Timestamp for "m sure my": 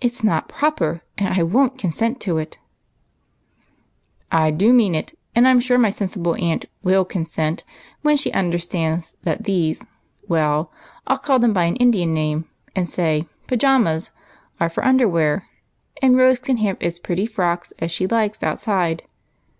5.50-5.90